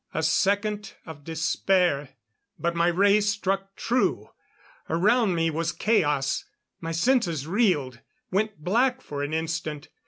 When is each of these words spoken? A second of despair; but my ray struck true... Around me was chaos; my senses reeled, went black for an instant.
A 0.15 0.23
second 0.23 0.93
of 1.05 1.23
despair; 1.23 2.09
but 2.57 2.73
my 2.75 2.87
ray 2.87 3.21
struck 3.21 3.75
true... 3.75 4.29
Around 4.89 5.35
me 5.35 5.51
was 5.51 5.71
chaos; 5.71 6.43
my 6.79 6.91
senses 6.91 7.45
reeled, 7.45 7.99
went 8.31 8.57
black 8.57 9.03
for 9.03 9.21
an 9.21 9.31
instant. 9.31 9.89